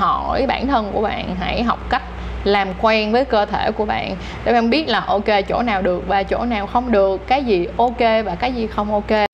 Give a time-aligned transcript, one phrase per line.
[0.00, 2.02] hỏi bản thân của bạn, hãy học cách
[2.44, 4.16] làm quen với cơ thể của bạn.
[4.44, 7.66] Để bạn biết là ok, chỗ nào được và chỗ nào không được, cái gì
[7.76, 9.26] ok và cái gì không ok.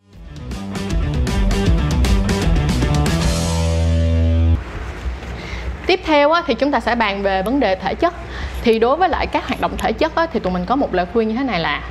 [5.87, 8.15] Tiếp theo thì chúng ta sẽ bàn về vấn đề thể chất.
[8.63, 11.07] Thì đối với lại các hoạt động thể chất thì tụi mình có một lời
[11.13, 11.83] khuyên như thế này là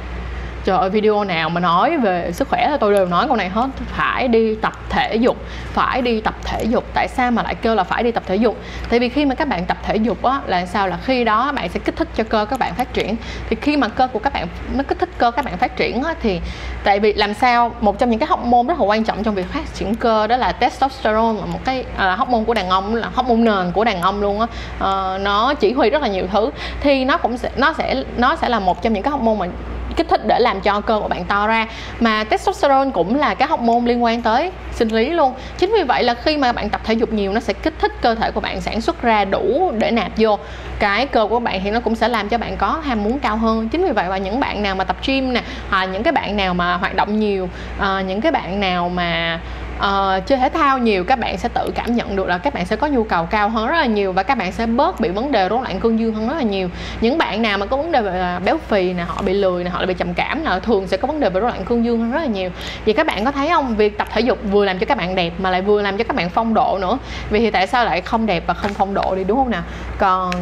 [0.65, 3.49] trời ơi video nào mà nói về sức khỏe là tôi đều nói câu này
[3.49, 3.69] hết.
[3.87, 5.37] Phải đi tập thể dục
[5.73, 6.83] phải đi tập thể dục.
[6.93, 8.57] Tại sao mà lại kêu là phải đi tập thể dục?
[8.89, 10.87] Tại vì khi mà các bạn tập thể dục á là sao?
[10.87, 13.15] Là khi đó bạn sẽ kích thích cho cơ các bạn phát triển.
[13.49, 16.03] Thì khi mà cơ của các bạn nó kích thích cơ các bạn phát triển
[16.03, 16.39] á thì
[16.83, 17.71] tại vì làm sao?
[17.81, 20.37] Một trong những cái hormone rất là quan trọng trong việc phát triển cơ đó
[20.37, 24.01] là testosterone là một cái à, hormone của đàn ông là hormone nền của đàn
[24.01, 24.47] ông luôn á.
[24.79, 26.51] À, nó chỉ huy rất là nhiều thứ.
[26.81, 29.47] Thì nó cũng sẽ nó sẽ nó sẽ là một trong những cái hormone mà
[29.95, 31.67] kích thích để làm cho cơ của bạn to ra.
[31.99, 35.33] Mà testosterone cũng là cái hormone liên quan tới sinh lý luôn.
[35.57, 37.91] Chính vì vậy là khi mà bạn tập thể dục nhiều nó sẽ kích thích
[38.01, 40.39] cơ thể của bạn sản xuất ra đủ để nạp vô.
[40.79, 43.37] Cái cơ của bạn thì nó cũng sẽ làm cho bạn có ham muốn cao
[43.37, 43.69] hơn.
[43.69, 46.37] Chính vì vậy và những bạn nào mà tập gym nè à, những cái bạn
[46.37, 47.49] nào mà hoạt động nhiều
[47.79, 49.39] à, những cái bạn nào mà
[49.79, 52.53] Ờ, uh, chơi thể thao nhiều các bạn sẽ tự cảm nhận được là các
[52.53, 54.99] bạn sẽ có nhu cầu cao hơn rất là nhiều và các bạn sẽ bớt
[54.99, 56.69] bị vấn đề rối loạn cương dương hơn rất là nhiều.
[57.01, 59.63] Những bạn nào mà có vấn đề về à, béo phì nè họ bị lười
[59.63, 61.85] nè họ bị trầm cảm nè thường sẽ có vấn đề về rối loạn cương
[61.85, 62.49] dương hơn rất là nhiều.
[62.85, 63.75] Vậy các bạn có thấy không?
[63.75, 66.03] Việc tập thể dục vừa làm cho các bạn đẹp mà lại vừa làm cho
[66.03, 66.97] các bạn phong độ nữa.
[67.29, 69.63] Vì thì tại sao lại không đẹp và không phong độ đi đúng không nào?
[69.97, 70.33] Còn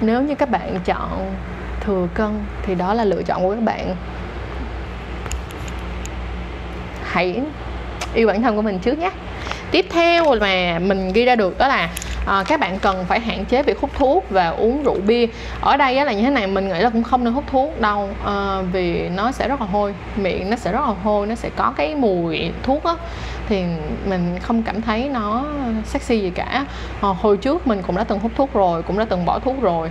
[0.00, 1.34] nếu như các bạn chọn
[1.80, 3.96] thừa cân thì đó là lựa chọn của các bạn.
[7.04, 7.40] Hãy
[8.14, 9.10] yêu bản thân của mình trước nhé.
[9.70, 11.90] Tiếp theo mà mình ghi ra được đó là
[12.26, 15.26] à, các bạn cần phải hạn chế việc hút thuốc và uống rượu bia.
[15.60, 17.80] Ở đây á, là như thế này mình nghĩ là cũng không nên hút thuốc
[17.80, 21.34] đâu à, vì nó sẽ rất là hôi miệng nó sẽ rất là hôi nó
[21.34, 22.94] sẽ có cái mùi thuốc á.
[23.48, 23.62] Thì
[24.04, 25.46] mình không cảm thấy nó
[25.84, 26.66] sexy gì cả.
[27.00, 29.62] À, hồi trước mình cũng đã từng hút thuốc rồi cũng đã từng bỏ thuốc
[29.62, 29.90] rồi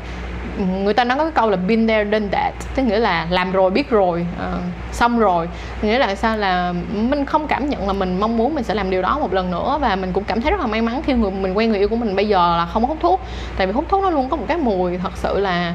[0.57, 2.53] người ta nói có cái câu là been there done that.
[2.75, 5.49] Tức nghĩa là làm rồi biết rồi uh, xong rồi.
[5.81, 6.37] Nghĩa là sao?
[6.37, 9.33] Là mình không cảm nhận là mình mong muốn mình sẽ làm điều đó một
[9.33, 11.69] lần nữa và mình cũng cảm thấy rất là may mắn khi người mình quen
[11.69, 13.21] người yêu của mình bây giờ là không hút thuốc.
[13.57, 15.73] Tại vì hút thuốc nó luôn có một cái mùi thật sự là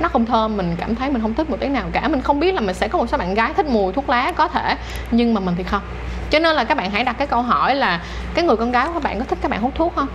[0.00, 2.08] nó không thơm mình cảm thấy mình không thích một tí nào cả.
[2.08, 4.32] Mình không biết là mình sẽ có một số bạn gái thích mùi thuốc lá
[4.36, 4.76] có thể
[5.10, 5.82] nhưng mà mình thì không.
[6.30, 8.00] Cho nên là các bạn hãy đặt cái câu hỏi là
[8.34, 10.08] cái người con gái của các bạn có thích các bạn hút thuốc không?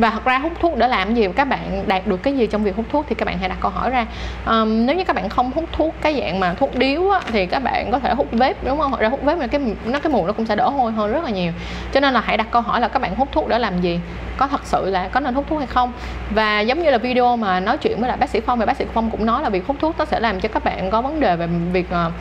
[0.00, 1.28] Và thật ra hút thuốc để làm gì?
[1.36, 3.58] Các bạn đạt được cái gì trong việc hút thuốc thì các bạn hãy đặt
[3.60, 4.06] câu hỏi ra.
[4.46, 7.46] Um, nếu như các bạn không hút thuốc cái dạng mà thuốc điếu á, thì
[7.46, 8.90] các bạn có thể hút vếp đúng không?
[8.90, 11.12] Hoặc ra hút vếp mà cái nó cái mùi nó cũng sẽ đỡ hôi hơn
[11.12, 11.52] rất là nhiều.
[11.92, 14.00] Cho nên là hãy đặt câu hỏi là các bạn hút thuốc để làm gì?
[14.36, 15.92] Có thật sự là có nên hút thuốc hay không?
[16.34, 18.76] Và giống như là video mà nói chuyện với lại bác sĩ phong thì bác
[18.76, 21.02] sĩ phong cũng nói là việc hút thuốc nó sẽ làm cho các bạn có
[21.02, 22.12] vấn đề về việc uh,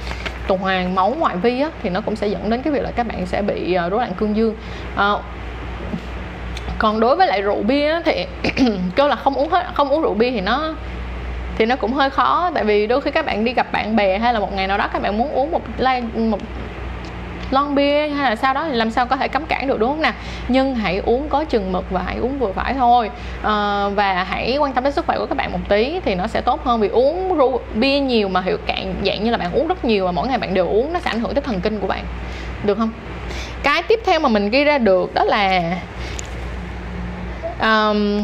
[0.48, 2.92] tuần hoàn máu ngoại vi á, thì nó cũng sẽ dẫn đến cái việc là
[2.92, 4.56] các bạn sẽ bị uh, rối loạn cương dương.
[5.14, 5.22] Uh,
[6.80, 8.26] còn đối với lại rượu bia thì
[8.96, 10.74] kêu là không uống hết không uống rượu bia thì nó
[11.58, 12.52] thì nó cũng hơi khó.
[12.54, 14.78] Tại vì đôi khi các bạn đi gặp bạn bè hay là một ngày nào
[14.78, 16.40] đó các bạn muốn uống một ly một
[17.52, 19.90] lon bia hay là sau đó thì làm sao có thể cấm cản được đúng
[19.90, 20.14] không nè?
[20.48, 23.10] Nhưng hãy uống có chừng mực và hãy uống vừa phải thôi.
[23.44, 26.28] À, và hãy quan tâm đến sức khỏe của các bạn một tí thì nó
[26.28, 26.80] sẽ tốt hơn.
[26.80, 30.06] Vì uống rượu bia nhiều mà hiệu cạn dạng như là bạn uống rất nhiều
[30.06, 32.04] và mỗi ngày bạn đều uống nó sẽ ảnh hưởng tới thần kinh của bạn.
[32.64, 32.92] Được không?
[33.64, 35.62] Cái tiếp theo mà mình ghi ra được đó là
[37.62, 38.24] um,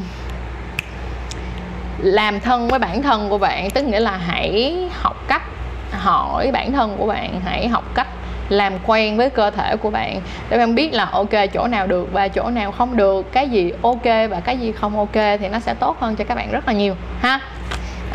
[1.98, 5.44] làm thân với bản thân của bạn tức nghĩa là hãy học cách
[5.92, 8.08] hỏi bản thân của bạn hãy học cách
[8.50, 10.22] làm quen với cơ thể của bạn.
[10.50, 13.72] Để bạn biết là ok chỗ nào được và chỗ nào không được cái gì
[13.82, 16.68] ok và cái gì không ok thì nó sẽ tốt hơn cho các bạn rất
[16.68, 17.40] là nhiều ha?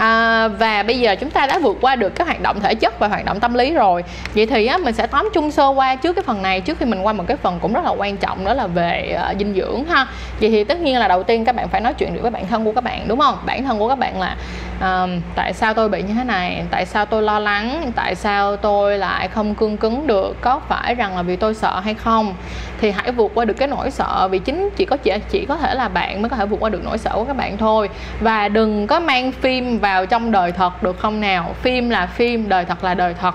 [0.00, 2.98] À, và bây giờ chúng ta đã vượt qua được các hoạt động thể chất
[2.98, 4.04] và hoạt động tâm lý rồi.
[4.34, 6.86] Vậy thì á, mình sẽ tóm chung sơ qua trước cái phần này trước khi
[6.86, 9.54] mình qua một cái phần cũng rất là quan trọng đó là về uh, dinh
[9.54, 10.06] dưỡng ha.
[10.40, 12.46] Vậy thì tất nhiên là đầu tiên các bạn phải nói chuyện được với bản
[12.46, 13.38] thân của các bạn đúng không?
[13.46, 14.36] Bản thân của các bạn là
[14.80, 16.64] um, tại sao tôi bị như thế này?
[16.70, 17.92] Tại sao tôi lo lắng?
[17.96, 20.36] Tại sao tôi lại không cương cứng được?
[20.40, 22.34] Có phải rằng là vì tôi sợ hay không?
[22.80, 25.56] Thì hãy vượt qua được cái nỗi sợ vì chính chỉ có chị, chỉ có
[25.56, 27.88] thể là bạn mới có thể vượt qua được nỗi sợ của các bạn thôi.
[28.20, 31.54] Và đừng có mang phim vào trong đời thật được không nào?
[31.62, 33.34] Phim là phim đời thật là đời thật.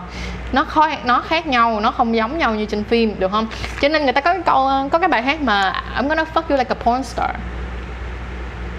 [0.51, 3.47] Nó khó nó khác nhau nó không giống nhau như trên phim được không?
[3.81, 6.43] Cho nên người ta có cái câu có cái bài hát mà I'm gonna fuck
[6.49, 7.29] you like a porn star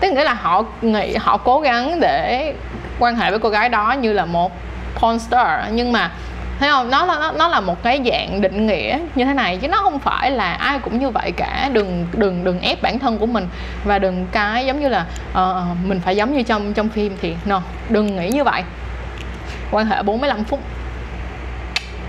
[0.06, 2.54] tức nghĩa là họ nghĩ họ cố gắng để
[2.98, 4.52] quan hệ với cô gái đó như là một
[4.94, 5.60] porn star.
[5.72, 6.10] Nhưng mà
[6.60, 6.90] thấy không?
[6.90, 9.98] Nó nó nó là một cái dạng định nghĩa như thế này chứ nó không
[9.98, 11.70] phải là ai cũng như vậy cả.
[11.72, 13.48] Đừng đừng đừng ép bản thân của mình
[13.84, 17.36] và đừng cái giống như là uh, mình phải giống như trong trong phim thì
[17.44, 18.62] no đừng nghĩ như vậy.
[19.70, 20.60] Quan hệ 45 phút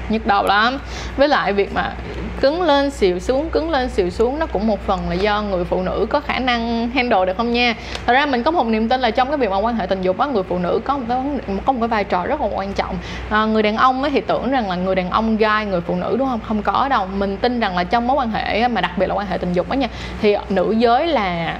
[0.09, 0.79] nhức đầu lắm.
[1.17, 1.93] Với lại việc mà
[2.41, 5.63] cứng lên xìu xuống cứng lên xìu xuống nó cũng một phần là do người
[5.63, 7.75] phụ nữ có khả năng handle được không nha.
[8.05, 10.01] Thật ra mình có một niềm tin là trong cái việc mà quan hệ tình
[10.01, 11.17] dục á người phụ nữ có một cái
[11.65, 12.95] có một cái vai trò rất là quan trọng.
[13.29, 15.95] À, người đàn ông ấy thì tưởng rằng là người đàn ông gai người phụ
[15.95, 16.39] nữ đúng không?
[16.47, 17.07] Không có đâu.
[17.17, 19.53] Mình tin rằng là trong mối quan hệ mà đặc biệt là quan hệ tình
[19.53, 19.87] dục á nha
[20.21, 21.57] thì nữ giới là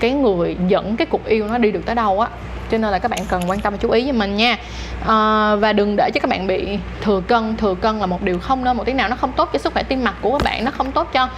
[0.00, 2.28] cái người dẫn cái cuộc yêu nó đi được tới đâu á
[2.70, 4.56] cho nên là các bạn cần quan tâm và chú ý với mình nha.
[5.06, 7.56] À, và đừng để cho các bạn bị thừa cân.
[7.56, 9.72] Thừa cân là một điều không nên một tí nào nó không tốt cho sức
[9.72, 10.64] khỏe tim mạch của các bạn.
[10.64, 11.28] Nó không tốt cho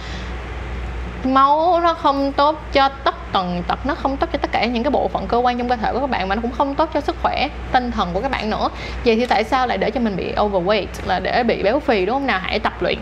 [1.23, 4.83] máu nó không tốt cho tất tần tật nó không tốt cho tất cả những
[4.83, 6.75] cái bộ phận cơ quan trong cơ thể của các bạn mà nó cũng không
[6.75, 8.69] tốt cho sức khỏe tinh thần của các bạn nữa.
[9.05, 12.05] Vậy thì tại sao lại để cho mình bị overweight là để bị béo phì
[12.05, 12.39] đúng không nào?
[12.43, 12.97] Hãy tập luyện.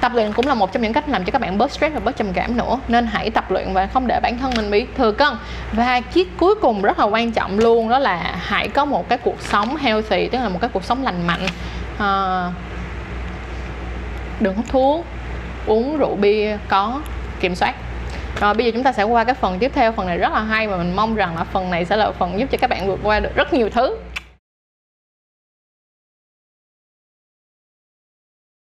[0.00, 2.00] Tập luyện cũng là một trong những cách làm cho các bạn bớt stress và
[2.00, 4.86] bớt trầm cảm nữa nên hãy tập luyện và không để bản thân mình bị
[4.96, 5.34] thừa cân.
[5.72, 9.18] Và chiếc cuối cùng rất là quan trọng luôn đó là hãy có một cái
[9.18, 11.46] cuộc sống healthy tức là một cái cuộc sống lành mạnh.
[11.98, 12.48] À,
[14.40, 15.06] đừng hút thuốc
[15.66, 17.00] uống rượu bia có
[17.40, 17.74] kiểm soát
[18.40, 20.40] rồi, bây giờ chúng ta sẽ qua cái phần tiếp theo, phần này rất là
[20.40, 22.86] hay và mình mong rằng là phần này sẽ là phần giúp cho các bạn
[22.86, 23.96] vượt qua được rất nhiều thứ.